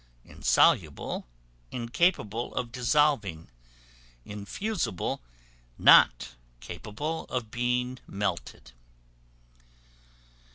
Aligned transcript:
Insoluble, 0.25 1.27
incapable 1.69 2.55
of 2.55 2.71
dissolving. 2.71 3.51
Infusible, 4.25 5.21
not 5.77 6.29
capable 6.59 7.25
of 7.25 7.51
being 7.51 7.99
melted. 8.07 8.71